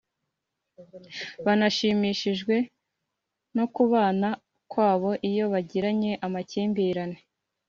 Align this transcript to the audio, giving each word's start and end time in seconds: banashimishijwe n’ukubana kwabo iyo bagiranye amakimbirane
banashimishijwe 1.45 2.55
n’ukubana 3.53 4.29
kwabo 4.71 5.09
iyo 5.29 5.45
bagiranye 5.53 6.11
amakimbirane 6.25 7.19